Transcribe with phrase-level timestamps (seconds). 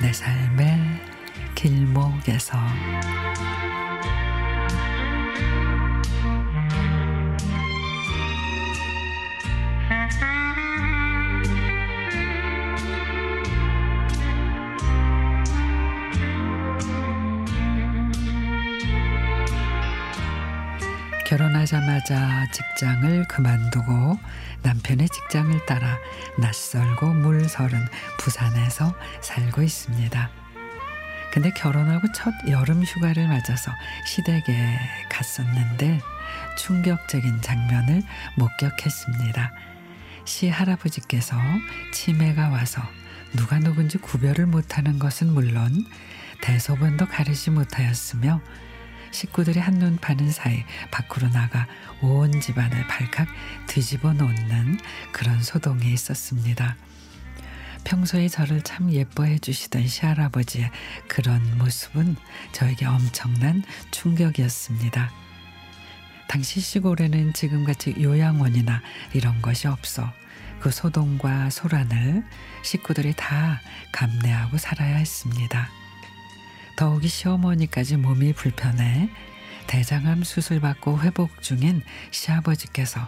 [0.00, 0.78] 내 삶의
[1.54, 2.58] 길목에서.
[21.36, 24.18] 결혼하자마자 직장을 그만두고
[24.62, 25.98] 남편의 직장을 따라
[26.38, 27.78] 낯설고 물서른
[28.18, 30.30] 부산에서 살고 있습니다.
[31.32, 33.70] 근데 결혼하고 첫 여름 휴가를 맞아서
[34.06, 34.78] 시댁에
[35.10, 36.00] 갔었는데
[36.56, 38.02] 충격적인 장면을
[38.36, 39.52] 목격했습니다.
[40.24, 41.36] 시 할아버지께서
[41.92, 42.80] 치매가 와서
[43.34, 45.84] 누가 누군지 구별을 못하는 것은 물론
[46.40, 48.40] 대소변도 가리지 못하였으며
[49.16, 51.66] 식구들이 한눈 파는 사이 밖으로 나가
[52.02, 53.26] 온 집안을 발칵
[53.66, 54.78] 뒤집어 놓는
[55.10, 56.76] 그런 소동이 있었습니다.
[57.84, 60.70] 평소에 저를 참 예뻐해 주시던 시할아버지의
[61.08, 62.16] 그런 모습은
[62.52, 65.10] 저에게 엄청난 충격이었습니다.
[66.28, 68.82] 당시 시골에는 지금같이 요양원이나
[69.14, 70.12] 이런 것이 없어
[70.60, 72.22] 그 소동과 소란을
[72.62, 75.70] 식구들이 다 감내하고 살아야 했습니다.
[76.76, 79.08] 더욱이 시어머니까지 몸이 불편해
[79.66, 83.00] 대장암 수술받고 회복 중인 시아버지께서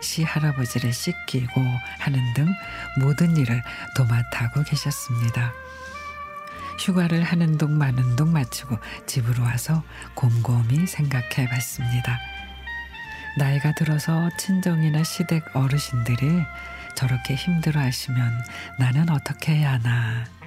[0.00, 1.60] 시할아버지를 씻기고
[2.00, 2.52] 하는 등
[3.00, 3.62] 모든 일을
[3.96, 5.52] 도맡아고 계셨습니다.
[6.80, 12.18] 휴가를 하는 동 마는 동 마치고 집으로 와서 곰곰이 생각해 봤습니다.
[13.38, 16.42] 나이가 들어서 친정이나 시댁 어르신들이
[16.94, 18.44] 저렇게 힘들어 하시면
[18.78, 20.41] 나는 어떻게 해야 하나.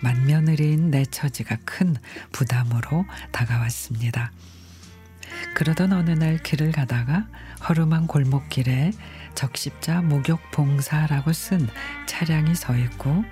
[0.00, 1.96] 맏며느리인 내 처지가 큰
[2.32, 4.32] 부담으로 다가왔습니다.
[5.54, 7.26] 그러던 어느 날 길을 가다가
[7.68, 8.92] 허름한 골목길에
[9.34, 11.68] 적십자 목욕 봉사라고 쓴
[12.06, 13.24] 차량이 서 있고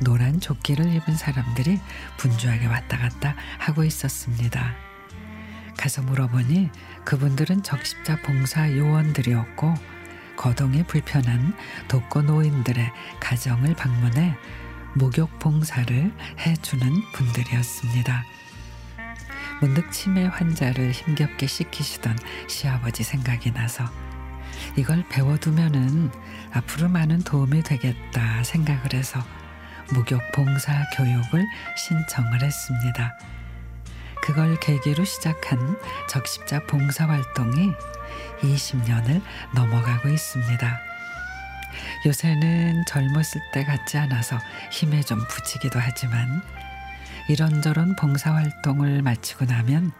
[0.00, 1.80] 노란 조끼를 입은 사람들이
[2.18, 4.74] 분주하게 왔다 갔다 하고 있었습니다.
[5.76, 6.70] 가서 물어보니
[7.04, 9.74] 그분들은 적십자 봉사 요원들이었고
[10.36, 11.54] 거동이 불편한
[11.88, 12.90] 독거 노인들의
[13.20, 14.36] 가정을 방문해
[14.94, 18.24] 목욕 봉사를 해주는 분들이었습니다.
[19.60, 23.84] 문득 치매 환자를 힘겹게 씻기시던 시아버지 생각이 나서
[24.76, 26.10] 이걸 배워두면은
[26.52, 29.20] 앞으로 많은 도움이 되겠다 생각을 해서
[29.94, 33.18] 목욕 봉사 교육을 신청을 했습니다.
[34.22, 37.72] 그걸 계기로 시작한 적십자 봉사 활동이
[38.40, 39.22] 20년을
[39.54, 40.91] 넘어가고 있습니다.
[42.06, 44.38] 요새는 젊었을 때 같지 않아서
[44.70, 46.42] 힘에 좀 부치기도 하지만
[47.28, 49.92] 이런저런 봉사활동을 마치고 나면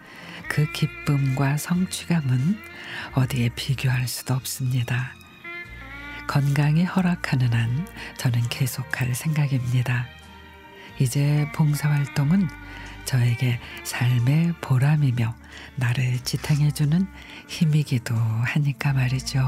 [0.48, 2.58] 그 기쁨과 성취감은
[3.14, 5.14] 어디에 비교할 수도 없습니다.
[6.28, 10.06] 건강이 허락하는 한 저는 계속할 생각입니다.
[10.98, 12.48] 이제 봉사활동은
[13.04, 15.34] 저에게 삶의 보람이며
[15.76, 17.06] 나를 지탱해주는
[17.48, 19.44] 힘이기도 하니까 말이죠.